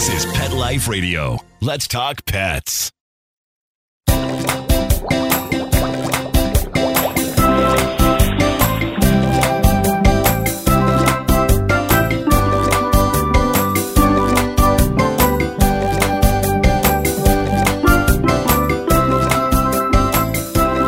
[0.00, 1.36] This is Pet Life Radio.
[1.60, 2.90] Let's talk pets.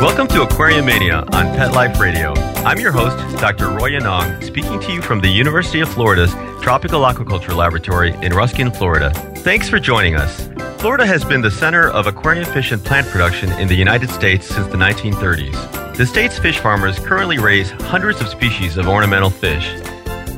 [0.01, 2.33] Welcome to Aquarium Mania on Pet Life Radio.
[2.65, 3.69] I'm your host, Dr.
[3.69, 6.33] Roy Yanong, speaking to you from the University of Florida's
[6.63, 9.09] Tropical Aquaculture Laboratory in Ruskin, Florida.
[9.39, 10.47] Thanks for joining us.
[10.77, 14.47] Florida has been the center of aquarium fish and plant production in the United States
[14.47, 15.97] since the 1930s.
[15.97, 19.77] The state's fish farmers currently raise hundreds of species of ornamental fish.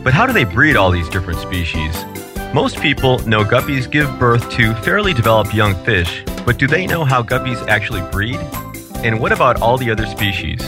[0.04, 1.96] But how do they breed all these different species?
[2.56, 7.06] Most people know guppies give birth to fairly developed young fish, but do they know
[7.06, 8.38] how guppies actually breed?
[9.06, 10.68] And what about all the other species?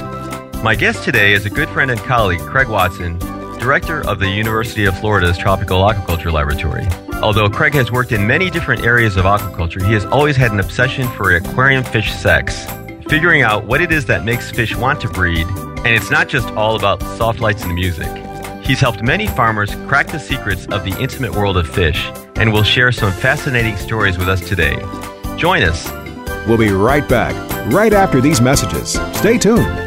[0.62, 3.20] My guest today is a good friend and colleague, Craig Watson,
[3.60, 6.88] director of the University of Florida's Tropical Aquaculture Laboratory.
[7.22, 10.60] Although Craig has worked in many different areas of aquaculture, he has always had an
[10.60, 12.66] obsession for aquarium fish sex,
[13.10, 16.48] figuring out what it is that makes fish want to breed, and it's not just
[16.50, 18.08] all about soft lights and music.
[18.64, 22.64] He's helped many farmers crack the secrets of the intimate world of fish and will
[22.64, 24.78] share some fascinating stories with us today.
[25.38, 25.90] Join us.
[26.48, 27.34] We'll be right back,
[27.72, 29.00] right after these messages.
[29.14, 29.87] Stay tuned.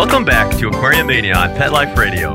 [0.00, 2.30] Welcome back to Aquarium Mania on Pet Life Radio.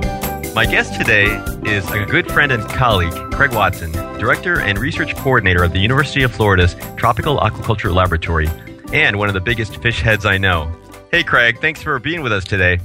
[0.53, 1.25] My guest today
[1.63, 6.21] is a good friend and colleague, Craig Watson, Director and Research Coordinator of the University
[6.21, 8.47] of Florida's Tropical Aquaculture Laboratory,
[8.93, 10.71] and one of the biggest fish heads I know.
[11.09, 12.79] Hey, Craig, thanks for being with us today.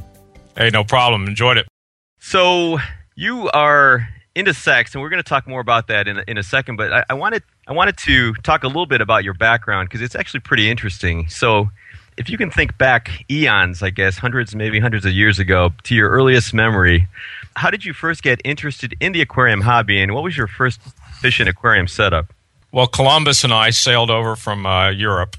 [0.56, 1.26] Hey, no problem.
[1.26, 1.68] Enjoyed it.
[2.18, 2.78] So,
[3.16, 6.38] you are into sex, and we're going to talk more about that in a, in
[6.38, 6.76] a second.
[6.76, 10.00] But I, I wanted I wanted to talk a little bit about your background because
[10.00, 11.28] it's actually pretty interesting.
[11.28, 11.68] So,
[12.16, 15.94] if you can think back eons, I guess, hundreds, maybe hundreds of years ago, to
[15.94, 17.08] your earliest memory,
[17.56, 20.80] how did you first get interested in the aquarium hobby, and what was your first
[21.20, 22.32] fish and aquarium setup?
[22.72, 25.36] Well, Columbus and I sailed over from uh, Europe,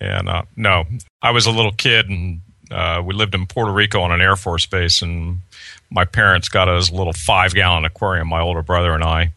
[0.00, 0.84] and uh, no,
[1.22, 4.36] I was a little kid, and uh, we lived in Puerto Rico on an Air
[4.36, 5.38] Force base, and
[5.90, 9.32] my parents got us a little five gallon aquarium, my older brother and I.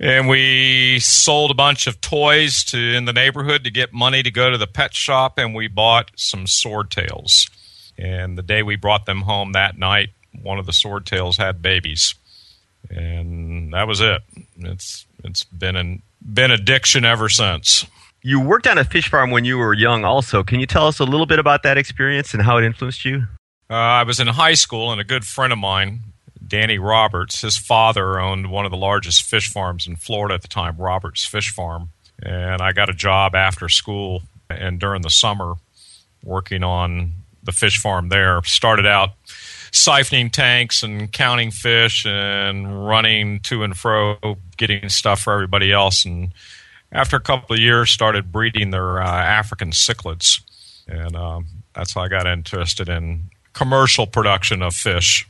[0.00, 4.30] And we sold a bunch of toys to in the neighborhood to get money to
[4.30, 7.50] go to the pet shop, and we bought some swordtails.
[7.98, 10.10] And the day we brought them home that night,
[10.40, 12.14] one of the swordtails had babies,
[12.88, 14.22] and that was it.
[14.56, 17.84] It's it's been an been addiction ever since.
[18.22, 20.44] You worked on a fish farm when you were young, also.
[20.44, 23.26] Can you tell us a little bit about that experience and how it influenced you?
[23.70, 26.07] Uh, I was in high school, and a good friend of mine,
[26.48, 30.48] Danny Roberts, his father owned one of the largest fish farms in Florida at the
[30.48, 31.90] time, Roberts Fish Farm.
[32.22, 35.54] And I got a job after school and during the summer
[36.24, 38.42] working on the fish farm there.
[38.44, 39.10] Started out
[39.70, 44.16] siphoning tanks and counting fish and running to and fro,
[44.56, 46.04] getting stuff for everybody else.
[46.04, 46.32] And
[46.90, 50.40] after a couple of years, started breeding their uh, African cichlids.
[50.88, 55.28] And um, that's how I got interested in commercial production of fish.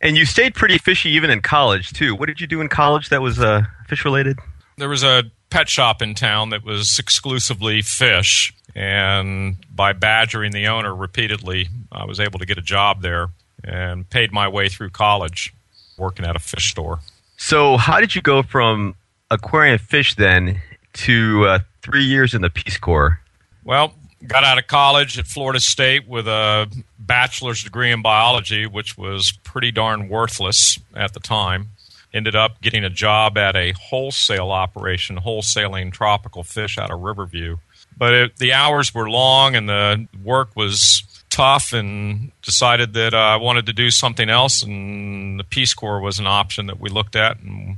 [0.00, 2.14] And you stayed pretty fishy even in college too.
[2.14, 4.38] What did you do in college that was uh, fish related?
[4.76, 10.66] There was a pet shop in town that was exclusively fish, and by badgering the
[10.66, 13.28] owner repeatedly, I was able to get a job there
[13.64, 15.54] and paid my way through college
[15.96, 17.00] working at a fish store.
[17.38, 18.96] So, how did you go from
[19.30, 20.60] aquarium fish then
[20.92, 23.20] to uh, three years in the Peace Corps?
[23.64, 23.94] Well,
[24.28, 29.32] got out of college at Florida State with a bachelor's degree in biology, which was
[29.44, 31.70] pretty darn worthless at the time.
[32.12, 37.58] Ended up getting a job at a wholesale operation, wholesaling tropical fish out of Riverview.
[37.96, 41.02] But it, the hours were long and the work was
[41.36, 44.62] tough, and decided that uh, I wanted to do something else.
[44.62, 47.76] And the Peace Corps was an option that we looked at, and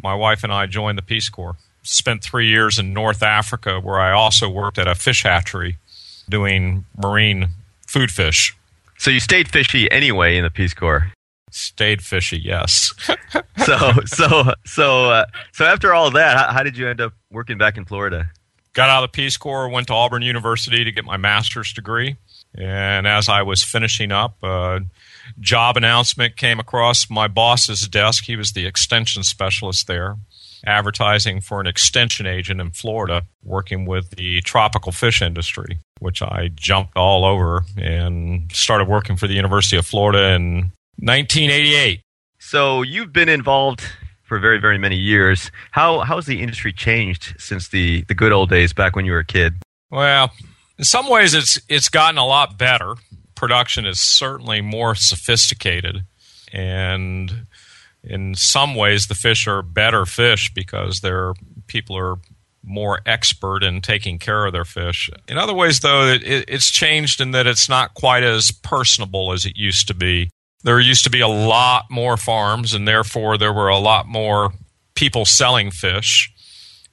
[0.00, 1.56] my wife and I joined the Peace Corps.
[1.82, 5.78] Spent three years in North Africa, where I also worked at a fish hatchery
[6.30, 7.48] doing marine
[7.86, 8.56] food fish.
[8.98, 11.12] So you stayed fishy anyway in the Peace Corps.
[11.50, 12.92] Stayed fishy, yes.
[13.64, 17.58] so so so uh, so after all that, how, how did you end up working
[17.58, 18.30] back in Florida?
[18.72, 22.16] Got out of the Peace Corps, went to Auburn University to get my master's degree,
[22.54, 24.80] and as I was finishing up, a
[25.40, 28.24] job announcement came across my boss's desk.
[28.24, 30.16] He was the extension specialist there,
[30.64, 36.50] advertising for an extension agent in Florida, working with the tropical fish industry, which I
[36.54, 42.00] jumped all over and started working for the University of Florida in 1988.
[42.38, 43.82] So you've been involved
[44.24, 45.50] for very, very many years.
[45.70, 49.12] How how has the industry changed since the, the good old days back when you
[49.12, 49.54] were a kid?
[49.90, 50.30] Well,
[50.78, 52.94] in some ways, it's it's gotten a lot better.
[53.34, 56.04] Production is certainly more sophisticated,
[56.52, 57.46] and
[58.02, 61.34] in some ways, the fish are better fish because their
[61.66, 62.16] people are
[62.70, 65.10] more expert in taking care of their fish.
[65.28, 69.44] In other ways, though, it, it's changed in that it's not quite as personable as
[69.44, 70.30] it used to be
[70.62, 74.52] there used to be a lot more farms, and therefore there were a lot more
[74.94, 76.30] people selling fish.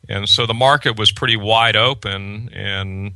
[0.07, 3.15] And so the market was pretty wide open and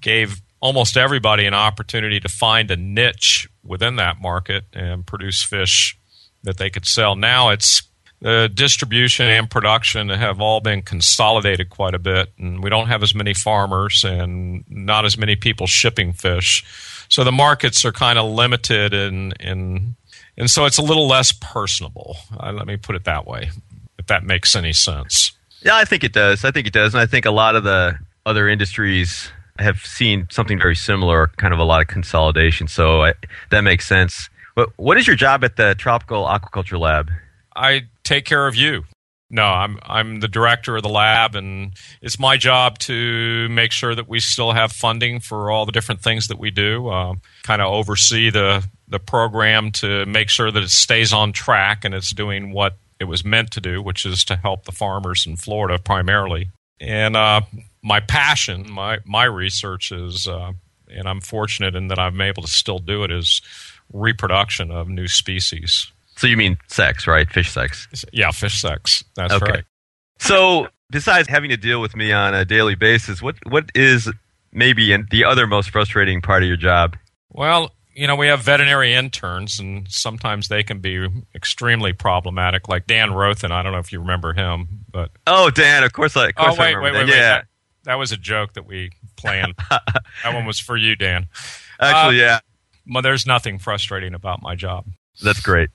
[0.00, 5.96] gave almost everybody an opportunity to find a niche within that market and produce fish
[6.42, 7.14] that they could sell.
[7.14, 7.82] Now it's
[8.24, 13.02] the distribution and production have all been consolidated quite a bit, and we don't have
[13.02, 16.64] as many farmers and not as many people shipping fish.
[17.10, 19.94] So the markets are kind of limited and and
[20.38, 22.16] and so it's a little less personable.
[22.40, 23.50] Uh, let me put it that way,
[23.98, 25.32] if that makes any sense.
[25.60, 26.46] Yeah, I think it does.
[26.46, 30.28] I think it does, and I think a lot of the other industries have seen
[30.30, 32.68] something very similar, kind of a lot of consolidation.
[32.68, 33.12] So I,
[33.50, 34.30] that makes sense.
[34.54, 37.10] But what is your job at the Tropical Aquaculture Lab?
[37.54, 38.84] I take care of you.
[39.30, 43.94] No, I'm I'm the director of the lab, and it's my job to make sure
[43.94, 46.88] that we still have funding for all the different things that we do.
[46.88, 51.84] Uh, kind of oversee the the program to make sure that it stays on track
[51.84, 55.26] and it's doing what it was meant to do, which is to help the farmers
[55.26, 56.50] in Florida primarily.
[56.80, 57.40] And uh,
[57.82, 60.52] my passion, my my research is, uh,
[60.88, 63.40] and I'm fortunate in that I'm able to still do it, is
[63.92, 65.90] reproduction of new species.
[66.16, 67.28] So you mean sex, right?
[67.30, 67.88] Fish sex.
[68.12, 69.04] Yeah, fish sex.
[69.16, 69.50] That's okay.
[69.50, 69.64] right.
[70.18, 74.10] So besides having to deal with me on a daily basis, what what is
[74.52, 76.96] maybe the other most frustrating part of your job?
[77.30, 82.68] Well, you know, we have veterinary interns, and sometimes they can be extremely problematic.
[82.68, 86.16] Like Dan Rothen, I don't know if you remember him, but oh, Dan, of course,
[86.16, 87.16] I, of course oh wait, I wait, wait, wait, yeah.
[87.16, 87.46] That,
[87.84, 89.54] that, was a joke that we planned.
[89.70, 91.26] that one was for you, Dan.
[91.80, 92.40] Actually, uh, yeah.
[92.86, 94.86] Well, there's nothing frustrating about my job.
[95.22, 95.70] That's great.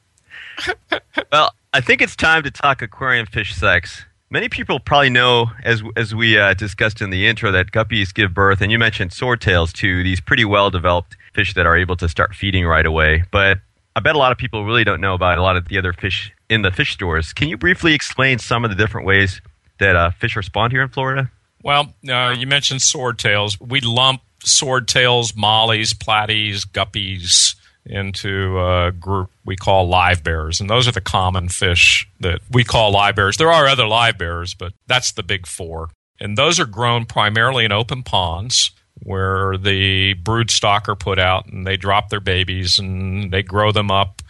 [1.31, 4.05] Well, I think it's time to talk aquarium fish sex.
[4.31, 8.33] Many people probably know, as as we uh, discussed in the intro, that guppies give
[8.33, 12.07] birth, and you mentioned swordtails to these pretty well developed fish that are able to
[12.07, 13.23] start feeding right away.
[13.31, 13.59] But
[13.95, 15.93] I bet a lot of people really don't know about a lot of the other
[15.93, 17.33] fish in the fish stores.
[17.33, 19.41] Can you briefly explain some of the different ways
[19.79, 21.31] that uh, fish respond here in Florida?
[21.63, 23.59] Well, uh, you mentioned swordtails.
[23.59, 27.55] We lump swordtails, mollies, platies, guppies
[27.85, 30.59] into a group we call livebearers.
[30.59, 33.37] And those are the common fish that we call livebearers.
[33.37, 35.89] There are other livebearers, but that's the big four.
[36.19, 38.71] And those are grown primarily in open ponds
[39.01, 43.71] where the brood stock are put out and they drop their babies and they grow
[43.71, 44.21] them up.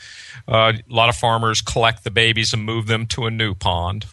[0.47, 4.05] Uh, a lot of farmers collect the babies and move them to a new pond.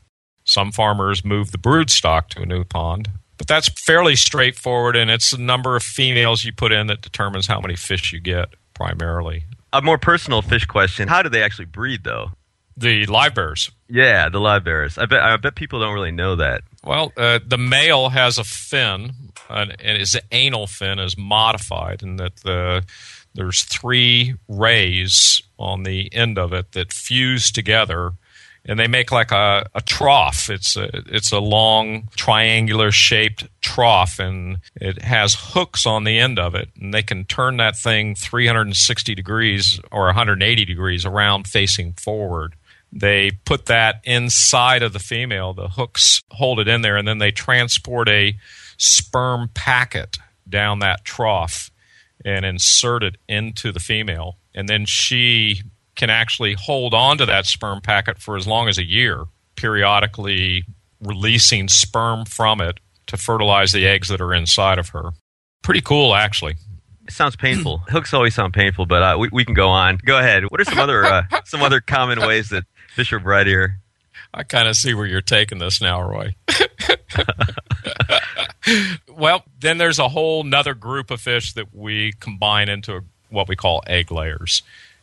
[0.45, 3.11] Some farmers move the brood stock to a new pond.
[3.38, 7.47] But that's fairly straightforward, and it's the number of females you put in that determines
[7.47, 9.45] how many fish you get primarily.
[9.73, 12.30] A more personal fish question: How do they actually breed, though?
[12.76, 13.71] The livebearers.
[13.88, 15.00] Yeah, the livebearers.
[15.00, 15.23] I bet.
[15.23, 16.62] I bet people don't really know that.
[16.85, 19.12] Well, uh, the male has a fin,
[19.49, 22.85] and his anal fin is modified, in that the
[23.35, 28.12] there's three rays on the end of it that fuse together
[28.67, 30.51] and they make like a, a trough.
[30.51, 36.39] It's a, it's a long triangular shaped trough and it has hooks on the end
[36.39, 41.93] of it and they can turn that thing 360 degrees or 180 degrees around facing
[41.93, 42.57] forward.
[42.93, 47.19] They put that inside of the female, the hooks hold it in there and then
[47.19, 48.37] they transport a
[48.79, 50.19] sperm packet
[50.49, 51.71] down that trough
[52.25, 55.63] and insert it into the female and then she
[55.97, 59.25] can actually hold on to that sperm packet for as long as a year,
[59.57, 60.65] periodically
[61.00, 65.11] releasing sperm from it to fertilize the eggs that are inside of her.
[65.62, 66.57] Pretty cool, actually.
[67.07, 67.79] It sounds painful.
[67.88, 69.99] Hooks always sound painful, but uh, we, we can go on.
[70.05, 70.45] Go ahead.
[70.45, 73.79] What are some other uh, some other common ways that fish are bred here?
[74.35, 76.35] I kind of see where you're taking this now, Roy.
[79.17, 83.57] Well, then there's a whole nother group of fish that we combine into what we
[83.57, 84.62] call egg layers.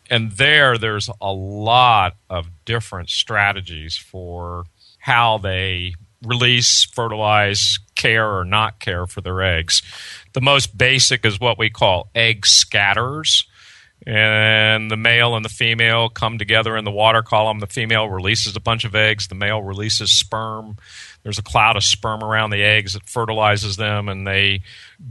[0.10, 4.66] And there, there's a lot of different strategies for
[5.00, 9.82] how they release, fertilize, care, or not care for their eggs.
[10.34, 13.46] The most basic is what we call egg scatterers.
[14.06, 17.60] And the male and the female come together in the water column.
[17.60, 20.76] The female releases a bunch of eggs, the male releases sperm
[21.24, 24.62] there's a cloud of sperm around the eggs that fertilizes them, and they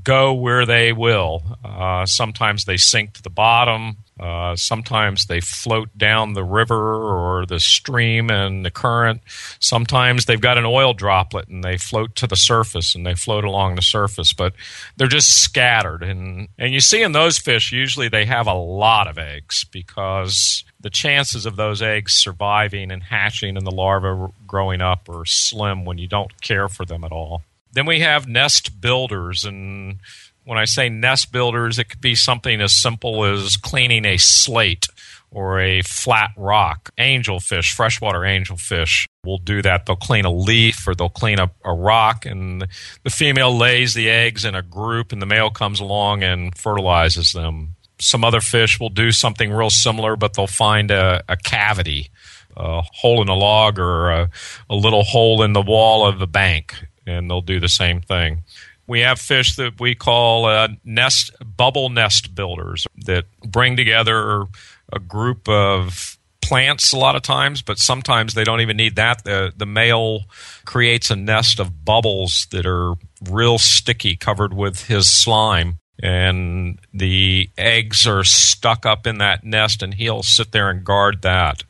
[0.04, 1.42] go where they will.
[1.64, 3.96] Uh, sometimes they sink to the bottom.
[4.22, 9.20] Uh, sometimes they float down the river or the stream and the current.
[9.58, 13.44] Sometimes they've got an oil droplet and they float to the surface and they float
[13.44, 14.54] along the surface, but
[14.96, 16.04] they're just scattered.
[16.04, 20.62] And, and you see in those fish, usually they have a lot of eggs because
[20.78, 25.84] the chances of those eggs surviving and hatching and the larva growing up are slim
[25.84, 27.42] when you don't care for them at all.
[27.72, 29.98] Then we have nest builders, and
[30.44, 34.86] when I say nest builders, it could be something as simple as cleaning a slate
[35.30, 36.90] or a flat rock.
[36.98, 39.86] Angelfish, freshwater angelfish, will do that.
[39.86, 42.66] They'll clean a leaf or they'll clean a, a rock, and
[43.02, 47.32] the female lays the eggs in a group, and the male comes along and fertilizes
[47.32, 52.10] them some other fish will do something real similar, but they'll find a, a cavity,
[52.56, 54.30] a hole in a log, or a,
[54.68, 56.74] a little hole in the wall of the bank,
[57.06, 58.42] and they'll do the same thing.
[58.86, 64.44] We have fish that we call uh, nest bubble nest builders that bring together
[64.92, 69.24] a group of plants a lot of times, but sometimes they don't even need that.
[69.24, 70.22] The, the male
[70.64, 72.94] creates a nest of bubbles that are
[73.30, 79.82] real sticky, covered with his slime and the eggs are stuck up in that nest,
[79.82, 81.62] and he'll sit there and guard that.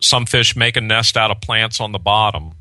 [0.00, 2.52] Some fish make a nest out of plants on the bottom.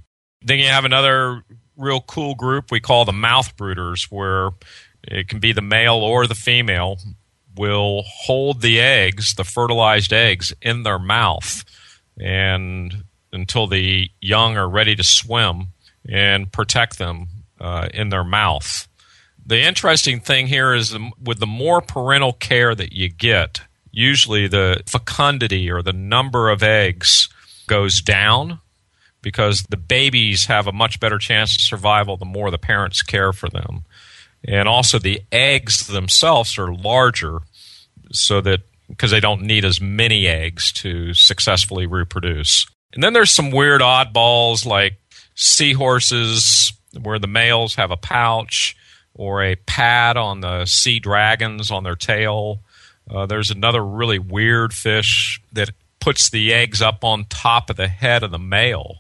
[0.42, 1.44] Then you have another
[1.78, 4.52] real cool group we call the mouth brooders, where
[5.04, 6.98] it can be the male or the female
[7.56, 11.64] will hold the eggs, the fertilized eggs, in their mouth,
[12.20, 15.68] and until the young are ready to swim,
[16.08, 17.28] and protect them
[17.60, 18.88] uh, in their mouth.
[19.46, 24.82] The interesting thing here is with the more parental care that you get, usually the
[24.86, 27.30] fecundity or the number of eggs
[27.68, 28.60] goes down
[29.26, 33.34] because the babies have a much better chance of survival the more the parents care
[33.34, 33.84] for them.
[34.48, 37.40] And also the eggs themselves are larger
[38.12, 42.68] so that because they don't need as many eggs to successfully reproduce.
[42.94, 45.00] And then there's some weird oddballs like
[45.34, 48.78] seahorses where the males have a pouch
[49.16, 52.60] or a pad on the sea dragons on their tail.
[53.10, 57.88] Uh, there's another really weird fish that puts the eggs up on top of the
[57.88, 59.00] head of the male.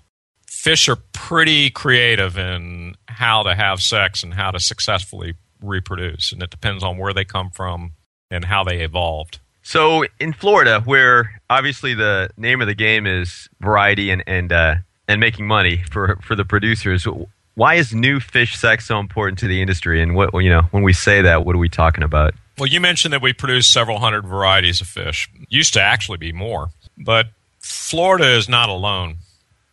[0.65, 6.41] Fish are pretty creative in how to have sex and how to successfully reproduce, and
[6.41, 7.91] it depends on where they come from
[8.31, 9.37] and how they evolved.
[9.61, 14.75] So in Florida, where obviously the name of the game is variety and and uh,
[15.07, 17.07] and making money for for the producers,
[17.53, 20.01] why is new fish sex so important to the industry?
[20.01, 22.33] And what you know, when we say that, what are we talking about?
[22.57, 25.29] Well, you mentioned that we produce several hundred varieties of fish.
[25.47, 27.27] Used to actually be more, but
[27.59, 29.17] Florida is not alone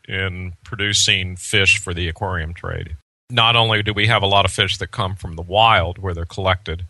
[0.09, 2.97] in producing fish for the aquarium trade.
[3.31, 6.13] Not only do we have a lot of fish that come from the wild where
[6.13, 6.85] they're collected,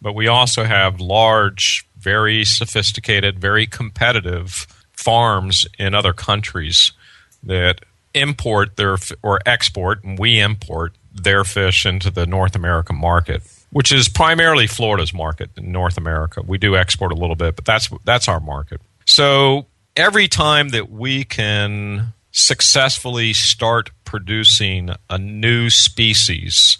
[0.00, 6.92] but we also have large, very sophisticated, very competitive farms in other countries
[7.42, 7.80] that
[8.14, 13.92] import their or export, and we import their fish into the North American market, which
[13.92, 16.42] is primarily Florida's market in North America.
[16.42, 18.80] We do export a little bit, but that's that's our market.
[19.04, 19.66] So
[19.96, 26.76] every time that we can successfully start producing a new species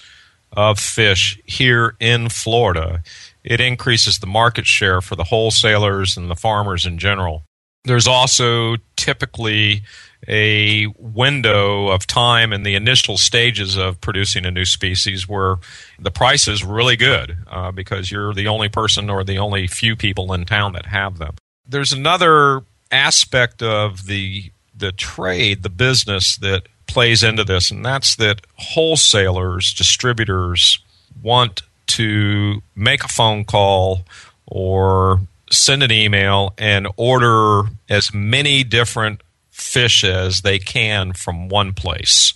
[0.53, 3.03] of fish here in Florida,
[3.45, 7.45] it increases the market share for the wholesalers and the farmers in general.
[7.85, 9.83] There's also typically
[10.27, 15.57] a window of time in the initial stages of producing a new species where
[16.01, 19.95] the price is really good uh, because you're the only person or the only few
[19.95, 21.35] people in town that have them.
[21.69, 28.17] There's another aspect of the the trade, the business that plays into this, and that's
[28.17, 30.79] that wholesalers, distributors
[31.23, 34.05] want to make a phone call
[34.47, 41.73] or send an email and order as many different fish as they can from one
[41.73, 42.35] place.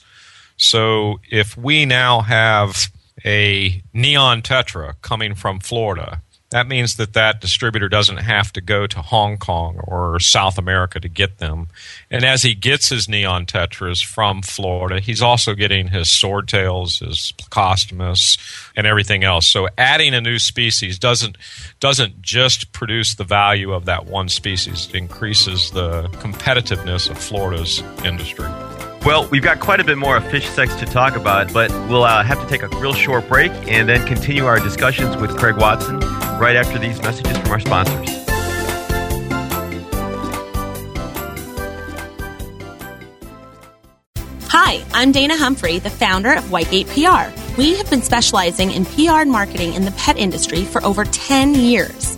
[0.56, 2.88] So if we now have
[3.24, 8.86] a neon tetra coming from Florida that means that that distributor doesn't have to go
[8.86, 11.68] to Hong Kong or South America to get them.
[12.10, 17.34] And as he gets his neon tetras from Florida, he's also getting his swordtails, his
[17.36, 18.38] plecostomus,
[18.74, 19.46] and everything else.
[19.46, 21.36] So adding a new species doesn't
[21.80, 27.82] doesn't just produce the value of that one species; it increases the competitiveness of Florida's
[28.04, 28.48] industry.
[29.04, 32.04] Well, we've got quite a bit more of fish sex to talk about, but we'll
[32.04, 35.56] uh, have to take a real short break and then continue our discussions with Craig
[35.56, 36.00] Watson
[36.38, 38.08] right after these messages from our sponsors.
[44.50, 47.32] Hi, I'm Dana Humphrey, the founder of Whitegate PR.
[47.58, 51.54] We have been specializing in PR and marketing in the pet industry for over 10
[51.54, 52.17] years.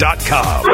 [0.00, 0.64] PetLifeRadio.com.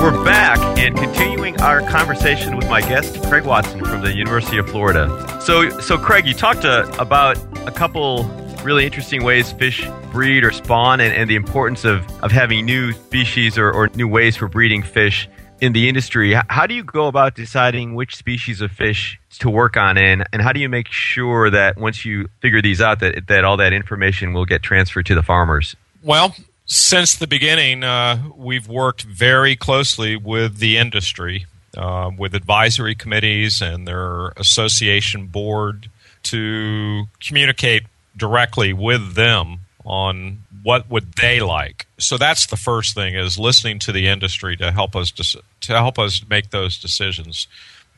[0.00, 4.68] We're back and continuing our conversation with my guest, Craig Watson from the University of
[4.68, 5.40] Florida.
[5.40, 8.24] So, so Craig, you talked uh, about a couple
[8.64, 12.92] really interesting ways fish breed or spawn and, and the importance of, of having new
[12.92, 15.28] species or, or new ways for breeding fish
[15.62, 16.34] in the industry.
[16.48, 20.42] How do you go about deciding which species of fish to work on and, and
[20.42, 23.72] how do you make sure that once you figure these out that, that all that
[23.72, 25.76] information will get transferred to the farmers?
[26.02, 26.34] Well,
[26.66, 33.62] since the beginning, uh, we've worked very closely with the industry, uh, with advisory committees
[33.62, 35.88] and their association board
[36.24, 37.84] to communicate
[38.16, 41.86] directly with them on what would they like.
[41.98, 45.72] So that's the first thing is listening to the industry to help us dec- to
[45.72, 47.46] help us make those decisions.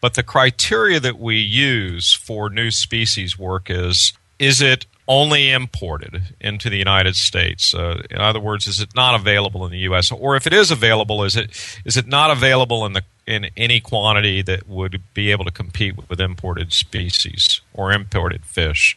[0.00, 6.34] But the criteria that we use for new species work is is it only imported
[6.40, 7.74] into the United States?
[7.74, 10.10] Uh, in other words, is it not available in the U.S.
[10.10, 11.50] or if it is available, is it
[11.84, 16.08] is it not available in the in any quantity that would be able to compete
[16.08, 18.96] with imported species or imported fish?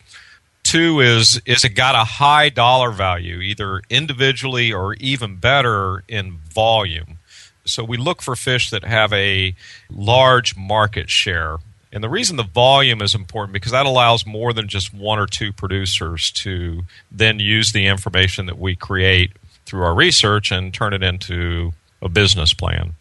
[0.67, 6.39] Two is is it got a high dollar value, either individually or even better in
[6.53, 7.19] volume.
[7.63, 9.56] So we look for fish that have a
[9.89, 11.60] large market share.
[11.93, 15.25] And the reason the volume is important because that allows more than just one or
[15.25, 19.32] two producers to then use the information that we create
[19.65, 22.95] through our research and turn it into a business plan.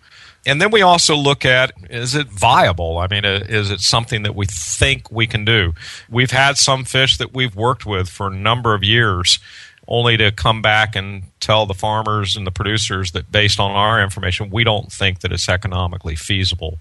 [0.46, 2.98] And then we also look at is it viable?
[2.98, 5.74] I mean, uh, is it something that we think we can do?
[6.09, 9.40] We've had some fish that we've worked with for a number of years,
[9.88, 14.00] only to come back and tell the farmers and the producers that based on our
[14.00, 16.78] information, we don't think that it's economically feasible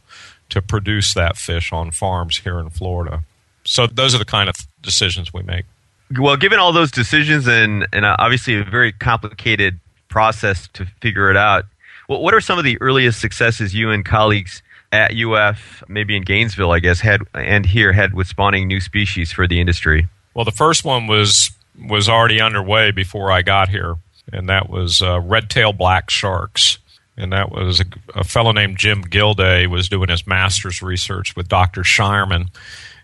[0.50, 3.24] to produce that fish on farms here in Florida.
[3.64, 5.66] So those are the kind of decisions we make.
[6.20, 11.38] Well, given all those decisions and, and obviously a very complicated process to figure it
[11.38, 11.66] out,
[12.08, 16.72] what are some of the earliest successes you and colleagues at UF, maybe in Gainesville,
[16.72, 20.08] I guess, had and here had with spawning new species for the industry?
[20.34, 21.52] Well, the first one was
[21.88, 23.96] was already underway before I got here,
[24.32, 26.78] and that was uh, red-tail black sharks.
[27.18, 31.48] And that was a, a fellow named Jim Gilday was doing his master's research with
[31.48, 31.82] Dr.
[31.82, 32.50] Shireman,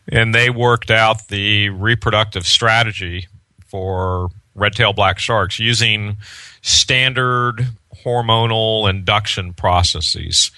[0.08, 3.28] and they worked out the reproductive strategy
[3.68, 6.18] for red-tail black sharks using
[6.62, 7.68] standard
[8.04, 10.52] hormonal induction processes.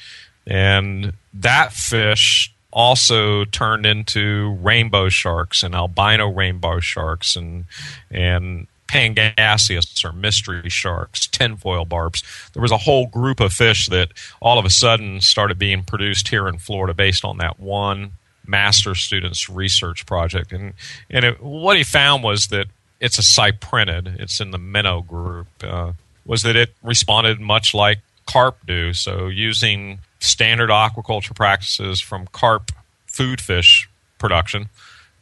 [0.45, 7.65] And that fish also turned into rainbow sharks and albino rainbow sharks and
[8.09, 12.23] and Pangasius or mystery sharks, tinfoil barbs.
[12.53, 16.27] There was a whole group of fish that all of a sudden started being produced
[16.27, 18.11] here in Florida based on that one
[18.45, 20.51] master student's research project.
[20.51, 20.73] And
[21.09, 22.67] and it, what he found was that
[22.99, 24.19] it's a cyprinid.
[24.19, 25.47] It's in the minnow group.
[25.61, 25.93] Uh,
[26.25, 28.93] was that it responded much like carp do.
[28.93, 32.71] So using standard aquaculture practices from carp
[33.07, 34.69] food fish production,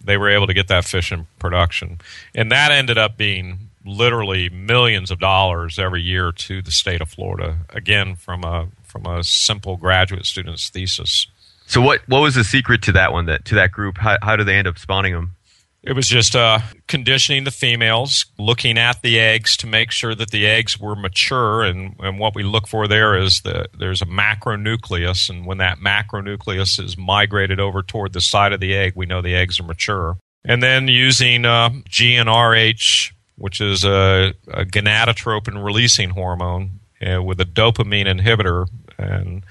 [0.04, 2.00] they were able to get that fish in production.
[2.36, 7.10] And that ended up being literally millions of dollars every year to the state of
[7.10, 11.28] Florida, again from a from a simple graduate student's thesis.
[11.66, 13.98] So what what was the secret to that one that to that group?
[13.98, 15.36] How how do they end up spawning them?
[15.84, 20.30] It was just uh, conditioning the females, looking at the eggs to make sure that
[20.30, 21.64] the eggs were mature.
[21.64, 25.28] And, and what we look for there is that there's a macronucleus.
[25.28, 29.24] And when that macronucleus is migrated over toward the side of the egg, we know
[29.24, 30.18] the eggs are mature.
[30.46, 37.46] And then using uh, GnRH, which is a, a gonadotropin releasing hormone, uh, with a
[37.46, 38.68] dopamine inhibitor.
[39.00, 39.44] And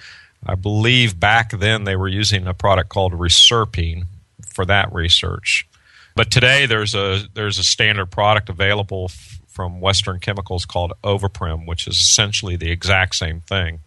[0.47, 4.07] I believe back then they were using a product called Reserpine
[4.55, 5.67] for that research.
[6.21, 11.67] But today there's a there's a standard product available f- from Western Chemicals called Ovaprim,
[11.67, 13.81] which is essentially the exact same thing,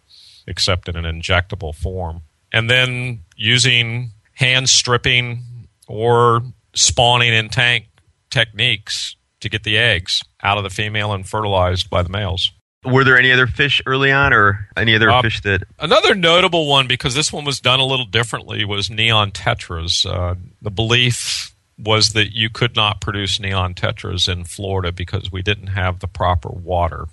[0.44, 2.22] except in an injectable form.
[2.52, 5.44] And then using hand stripping
[5.86, 6.42] or
[6.74, 7.86] spawning in tank
[8.30, 12.50] techniques to get the eggs out of the female and fertilized by the males.
[12.84, 15.62] Were there any other fish early on, or any other Uh, fish that?
[15.78, 20.04] Another notable one, because this one was done a little differently, was neon tetras.
[20.04, 25.42] Uh, the belief was that you could not produce neon tetras in Florida because we
[25.42, 27.06] didn't have the proper water.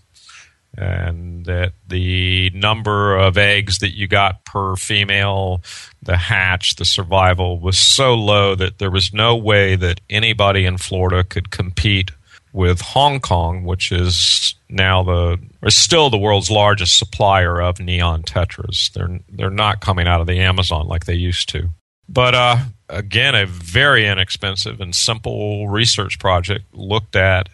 [0.77, 5.61] And that the number of eggs that you got per female,
[6.01, 10.77] the hatch, the survival was so low that there was no way that anybody in
[10.77, 12.11] Florida could compete
[12.53, 18.23] with Hong Kong, which is now the or still the world's largest supplier of neon
[18.23, 18.91] tetras.
[18.93, 21.69] They're they're not coming out of the Amazon like they used to.
[22.11, 22.57] But uh,
[22.89, 27.47] again, a very inexpensive and simple research project looked at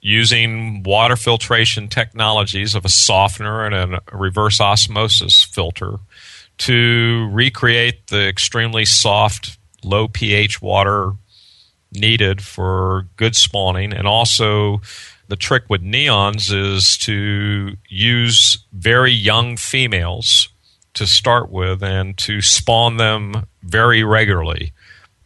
[0.00, 5.96] using water filtration technologies of a softener and a reverse osmosis filter
[6.58, 11.12] to recreate the extremely soft, low pH water
[11.92, 13.94] needed for good spawning.
[13.94, 14.82] And also,
[15.28, 20.48] the trick with neons is to use very young females
[20.98, 24.72] to start with and to spawn them very regularly.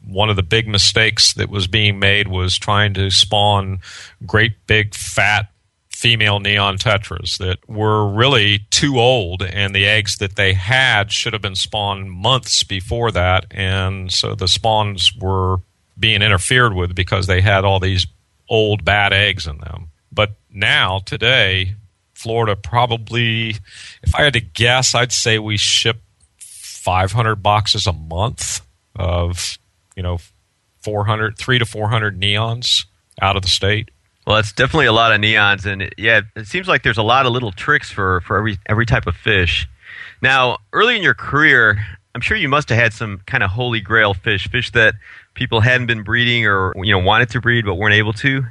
[0.07, 3.81] One of the big mistakes that was being made was trying to spawn
[4.27, 5.49] great big fat
[5.91, 11.33] female neon tetras that were really too old and the eggs that they had should
[11.33, 15.59] have been spawned months before that and so the spawns were
[15.97, 18.05] being interfered with because they had all these
[18.49, 21.77] old bad eggs in them but now today
[22.23, 23.51] florida probably
[24.03, 26.01] if i had to guess i'd say we ship
[26.39, 28.61] 500 boxes a month
[28.97, 29.59] of
[29.97, 30.19] you know
[30.83, 32.87] 400 3 to 400 neons
[33.21, 33.91] out of the state
[34.27, 37.03] Well, it's definitely a lot of neons, and it, yeah, it seems like there's a
[37.03, 39.69] lot of little tricks for for every every type of fish.
[40.23, 43.81] Now, early in your career, I'm sure you must have had some kind of holy
[43.81, 44.95] grail fish, fish that
[45.35, 48.45] people hadn't been breeding or you know wanted to breed but weren't able to.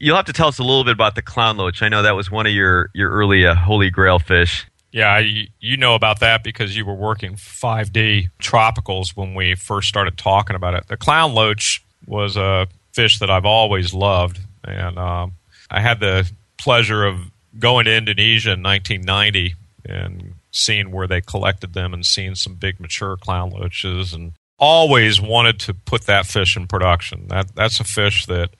[0.00, 1.82] You'll have to tell us a little bit about the clown loach.
[1.82, 4.66] I know that was one of your your early uh, holy grail fish.
[4.92, 9.88] Yeah, you, you know about that because you were working 5D tropicals when we first
[9.88, 10.86] started talking about it.
[10.86, 15.32] The clown loach was a fish that I've always loved, and um,
[15.68, 19.54] I had the pleasure of going to Indonesia in 1990
[19.84, 25.20] and seeing where they collected them and seeing some big mature clown loaches, and always
[25.20, 27.26] wanted to put that fish in production.
[27.28, 28.50] That that's a fish that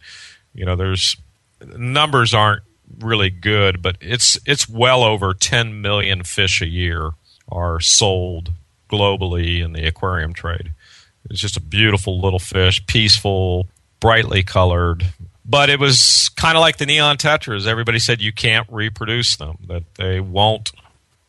[0.52, 1.16] you know there's
[1.76, 2.62] numbers aren't
[3.00, 7.12] really good, but it's it's well over 10 million fish a year
[7.50, 8.52] are sold
[8.90, 10.72] globally in the aquarium trade.
[11.30, 13.68] It's just a beautiful little fish, peaceful,
[14.00, 15.04] brightly colored.
[15.44, 17.66] But it was kind of like the neon tetras.
[17.66, 20.72] Everybody said you can't reproduce them; that they won't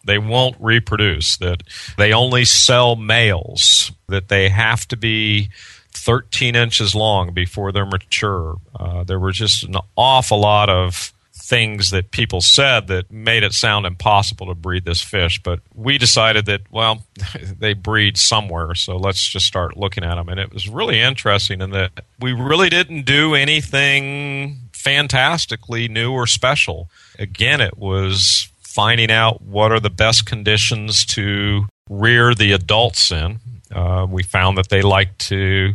[0.05, 1.37] they won't reproduce.
[1.37, 1.63] That
[1.97, 3.91] they only sell males.
[4.07, 5.49] That they have to be
[5.95, 8.57] 13 inches long before they're mature.
[8.77, 11.13] Uh, there were just an awful lot of
[11.45, 15.41] things that people said that made it sound impossible to breed this fish.
[15.43, 17.03] But we decided that, well,
[17.59, 20.29] they breed somewhere, so let's just start looking at them.
[20.29, 26.27] And it was really interesting in that we really didn't do anything fantastically new or
[26.27, 26.89] special.
[27.19, 33.39] Again, it was finding out what are the best conditions to rear the adults in.
[33.71, 35.73] Uh, we found that they like to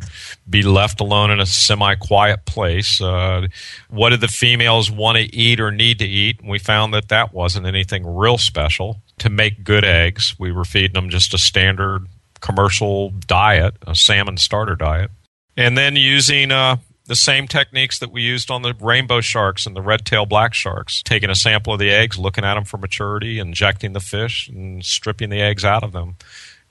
[0.49, 3.01] be left alone in a semi quiet place.
[3.01, 3.47] Uh,
[3.89, 6.41] what did the females want to eat or need to eat?
[6.45, 10.35] We found that that wasn't anything real special to make good eggs.
[10.39, 12.07] We were feeding them just a standard
[12.41, 15.11] commercial diet, a salmon starter diet.
[15.57, 16.77] And then using uh,
[17.07, 20.55] the same techniques that we used on the rainbow sharks and the red tail black
[20.55, 24.49] sharks, taking a sample of the eggs, looking at them for maturity, injecting the fish,
[24.49, 26.17] and stripping the eggs out of them.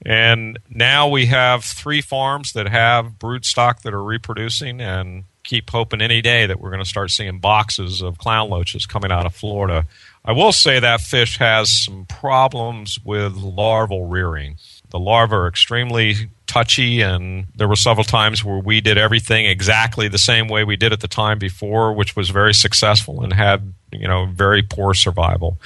[0.05, 5.69] And now we have three farms that have brood stock that are reproducing and keep
[5.69, 9.25] hoping any day that we're going to start seeing boxes of clown loaches coming out
[9.25, 9.85] of Florida.
[10.23, 14.57] I will say that fish has some problems with larval rearing.
[14.91, 20.07] The larvae are extremely touchy, and there were several times where we did everything exactly
[20.07, 23.73] the same way we did at the time before, which was very successful and had
[23.91, 25.58] you know very poor survival.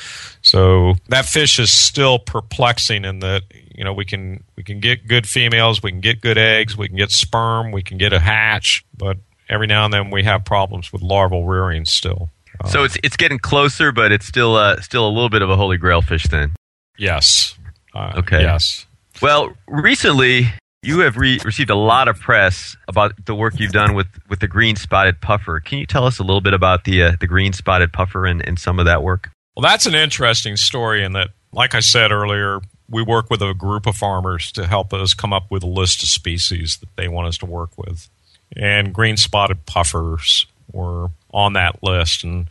[0.42, 3.44] So that fish is still perplexing in that
[3.76, 6.88] you know we can we can get good females, we can get good eggs, we
[6.88, 9.18] can get sperm, we can get a hatch, but
[9.50, 12.30] every now and then we have problems with larval rearing still.
[12.70, 15.56] So it's it's getting closer, but it's still uh, still a little bit of a
[15.58, 16.54] holy grail fish then.
[16.98, 17.58] Yes.
[17.94, 18.42] Uh, Okay.
[18.42, 18.86] Yes.
[19.22, 20.48] Well, recently
[20.84, 24.40] you have re- received a lot of press about the work you've done with, with
[24.40, 25.60] the green spotted puffer.
[25.60, 28.46] Can you tell us a little bit about the uh, the green spotted puffer and,
[28.46, 29.30] and some of that work?
[29.56, 33.54] Well, that's an interesting story in that, like I said earlier, we work with a
[33.54, 37.08] group of farmers to help us come up with a list of species that they
[37.08, 38.10] want us to work with.
[38.56, 42.24] And green spotted puffers were on that list.
[42.24, 42.48] And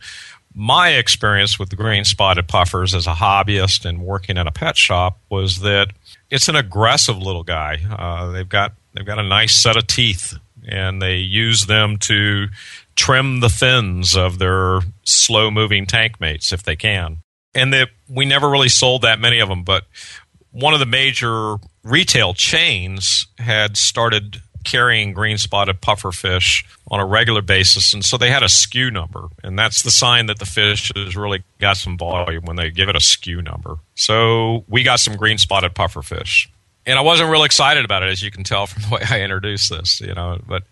[0.55, 4.77] my experience with the green spotted puffers as a hobbyist and working at a pet
[4.77, 5.91] shop was that
[6.29, 7.79] it's an aggressive little guy.
[7.89, 10.35] Uh, they've got they've got a nice set of teeth,
[10.67, 12.47] and they use them to
[12.95, 17.17] trim the fins of their slow moving tank mates if they can.
[17.55, 19.83] And that we never really sold that many of them, but
[20.51, 27.05] one of the major retail chains had started carrying green spotted puffer fish on a
[27.05, 27.93] regular basis.
[27.93, 31.15] And so they had a SKU number and that's the sign that the fish has
[31.15, 33.77] really got some volume when they give it a SKU number.
[33.95, 36.49] So we got some green spotted puffer fish.
[36.85, 39.21] And I wasn't real excited about it as you can tell from the way I
[39.21, 40.63] introduced this you know but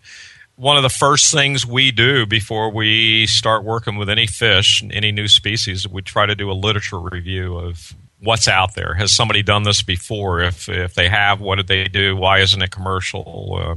[0.56, 5.10] one of the first things we do before we start working with any fish, any
[5.10, 8.94] new species, we try to do a literature review of what's out there.
[8.94, 10.40] Has somebody done this before?
[10.40, 12.16] If if they have, what did they do?
[12.16, 13.58] Why isn't it commercial?
[13.60, 13.74] Uh,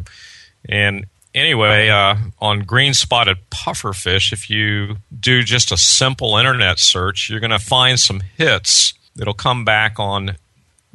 [0.68, 7.30] and anyway, uh, on green spotted pufferfish, if you do just a simple internet search,
[7.30, 10.38] you're going to find some hits that'll come back on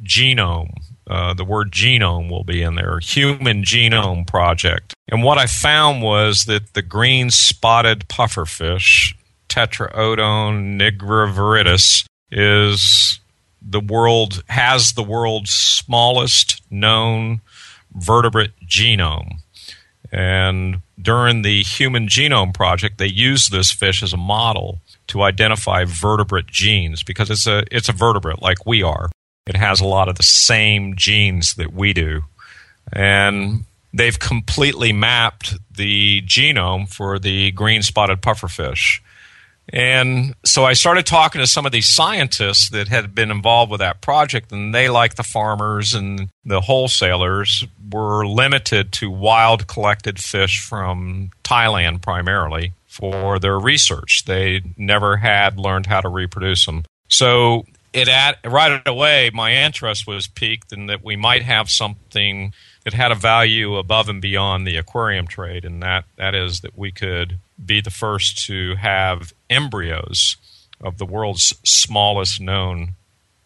[0.03, 0.73] genome.
[1.07, 4.93] Uh, the word genome will be in there, Human Genome Project.
[5.09, 9.13] And what I found was that the green spotted pufferfish,
[9.49, 13.19] Tetraodon nigroviridis, is
[13.61, 17.41] the world has the world's smallest known
[17.93, 19.37] vertebrate genome.
[20.11, 25.85] And during the Human Genome Project, they used this fish as a model to identify
[25.85, 29.09] vertebrate genes because it's a it's a vertebrate like we are.
[29.47, 32.23] It has a lot of the same genes that we do.
[32.93, 38.99] And they've completely mapped the genome for the green spotted pufferfish.
[39.71, 43.79] And so I started talking to some of these scientists that had been involved with
[43.79, 50.19] that project, and they, like the farmers and the wholesalers, were limited to wild collected
[50.19, 54.25] fish from Thailand primarily for their research.
[54.25, 56.83] They never had learned how to reproduce them.
[57.07, 62.53] So it at, right away, my interest was piqued in that we might have something
[62.83, 66.77] that had a value above and beyond the aquarium trade, and that, that is that
[66.77, 70.37] we could be the first to have embryos
[70.81, 72.95] of the world's smallest known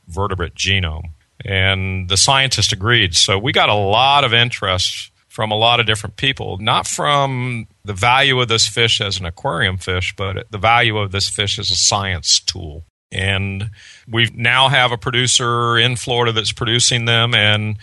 [0.08, 1.10] vertebrate genome.
[1.44, 3.15] And the scientists agreed.
[3.15, 7.68] So we got a lot of interest from a lot of different people, not from
[7.84, 11.60] the value of this fish as an aquarium fish, but the value of this fish
[11.60, 12.86] as a science tool.
[13.12, 13.72] And
[14.08, 17.78] we now have a producer in Florida that's producing them and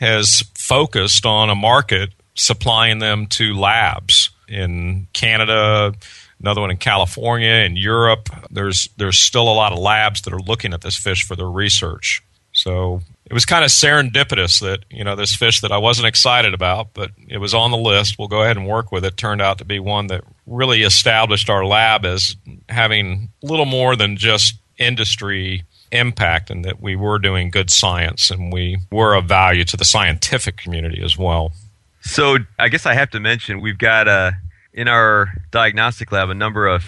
[0.00, 5.94] has focused on a market supplying them to labs in Canada,
[6.40, 8.28] another one in California, in Europe.
[8.50, 11.50] There's there's still a lot of labs that are looking at this fish for their
[11.50, 12.22] research.
[12.52, 16.54] So it was kind of serendipitous that you know this fish that I wasn't excited
[16.54, 18.18] about, but it was on the list.
[18.18, 19.16] We'll go ahead and work with it.
[19.16, 22.36] Turned out to be one that really established our lab as
[22.68, 28.52] having little more than just industry impact, and that we were doing good science and
[28.52, 31.52] we were of value to the scientific community as well.
[32.00, 34.32] So I guess I have to mention we've got uh,
[34.76, 36.84] in our diagnostic lab a number of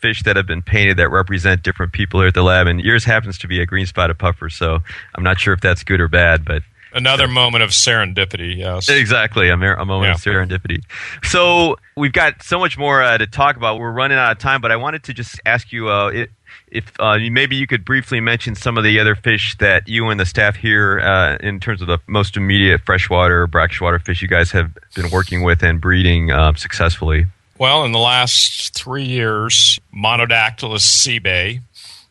[0.00, 3.04] fish that have been painted that represent different people here at the lab, and yours
[3.04, 4.48] happens to be a green spotted puffer.
[4.50, 4.78] So
[5.14, 6.62] I'm not sure if that's good or bad, but
[6.94, 8.90] Another moment of serendipity, yes.
[8.90, 10.14] Exactly, a, mer- a moment Yeah.
[10.14, 10.82] of serendipity.
[11.22, 13.78] So we've got so much more uh, to talk about.
[13.78, 16.26] We're running out of time, but I wanted to just ask you uh,
[16.68, 20.18] if uh, maybe you could briefly mention some of the other fish that you and
[20.18, 24.28] the staff here, uh, in terms of the most immediate freshwater, brackish water fish you
[24.28, 27.26] guys have been working with and breeding uh, successfully.
[27.58, 31.60] Well, in the last three years, Monodactylus sebae,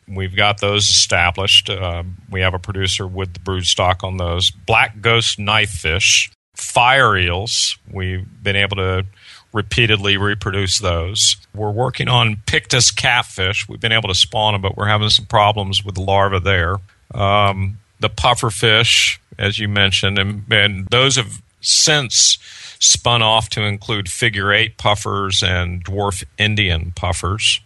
[0.08, 1.68] we've got those established.
[1.68, 4.50] Uh, we have a producer with the brood stock on those.
[4.50, 9.04] Black ghost knifefish, fire eels, we've been able to
[9.52, 11.36] repeatedly reproduce those.
[11.54, 13.68] We're working on Pictus catfish.
[13.68, 16.76] We've been able to spawn them, but we're having some problems with the larvae there.
[17.14, 22.38] Um, the pufferfish, as you mentioned, and, and those have since
[22.80, 27.60] spun off to include figure eight puffers and dwarf Indian puffers.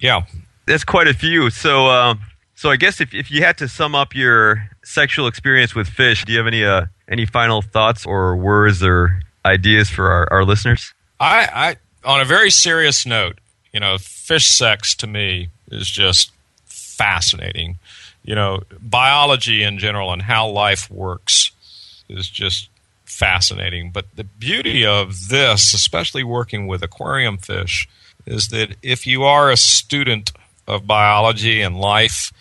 [0.00, 0.22] Yeah.
[0.66, 1.50] That's quite a few.
[1.50, 2.14] So, uh,
[2.56, 6.24] so I guess if, if you had to sum up your sexual experience with fish,
[6.24, 10.44] do you have any uh, any final thoughts or words or ideas for our, our
[10.44, 10.92] listeners?
[11.18, 13.38] I, I on a very serious note,
[13.72, 16.30] you know, fish sex to me is just
[16.64, 17.78] fascinating.
[18.24, 21.50] You know, biology in general and how life works
[22.08, 22.68] is just
[23.04, 23.90] fascinating.
[23.90, 27.88] But the beauty of this, especially working with aquarium fish,
[28.26, 30.32] is that if you are a student
[30.66, 32.32] of biology and life,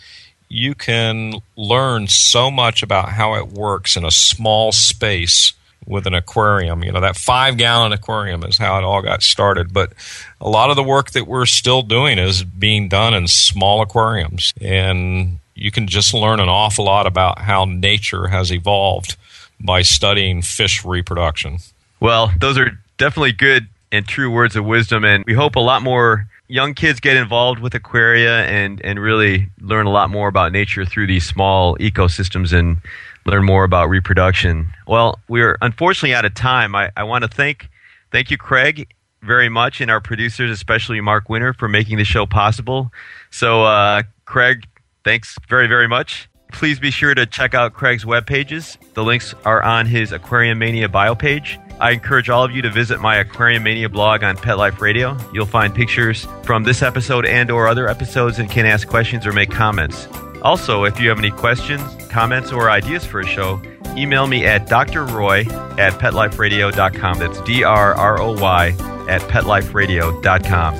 [0.49, 5.53] you can learn so much about how it works in a small space
[5.85, 6.83] with an aquarium.
[6.83, 9.73] You know, that five gallon aquarium is how it all got started.
[9.73, 9.93] But
[10.41, 14.53] a lot of the work that we're still doing is being done in small aquariums.
[14.61, 19.15] And you can just learn an awful lot about how nature has evolved
[19.59, 21.59] by studying fish reproduction.
[21.99, 25.05] Well, those are definitely good and true words of wisdom.
[25.05, 29.47] And we hope a lot more young kids get involved with aquaria and, and really
[29.61, 32.77] learn a lot more about nature through these small ecosystems and
[33.25, 34.71] learn more about reproduction.
[34.87, 36.75] Well, we're unfortunately out of time.
[36.75, 37.69] I, I want to thank
[38.11, 42.25] thank you, Craig, very much, and our producers, especially Mark Winter, for making the show
[42.25, 42.91] possible.
[43.31, 44.65] So, uh, Craig,
[45.03, 46.29] thanks very, very much.
[46.51, 48.77] Please be sure to check out Craig's web pages.
[48.93, 51.59] The links are on his Aquarium Mania bio page.
[51.81, 55.17] I encourage all of you to visit my Aquarium Mania blog on Pet Life Radio.
[55.33, 59.33] You'll find pictures from this episode and or other episodes and can ask questions or
[59.33, 60.07] make comments.
[60.45, 63.59] Also, if you have any questions, comments, or ideas for a show,
[63.97, 65.47] email me at drroy
[65.79, 67.17] at petliferadio.com.
[67.17, 68.67] That's D R R O Y
[69.09, 70.75] at petliferadio.com.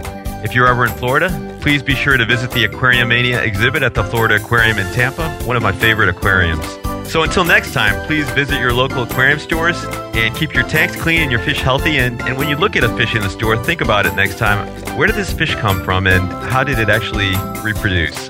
[0.46, 3.96] If you're ever in Florida, please be sure to visit the Aquarium Mania exhibit at
[3.96, 6.66] the Florida Aquarium in Tampa, one of my favorite aquariums.
[7.12, 11.22] So until next time, please visit your local aquarium stores and keep your tanks clean
[11.22, 11.98] and your fish healthy.
[11.98, 14.38] And, and when you look at a fish in the store, think about it next
[14.38, 14.68] time.
[14.96, 18.30] Where did this fish come from and how did it actually reproduce?